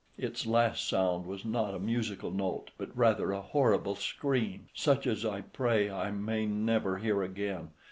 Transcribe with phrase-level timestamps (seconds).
[0.17, 5.23] Its last sound was not a musical note, but rather a horrible scream, such as
[5.23, 7.69] I pray I may never hear again.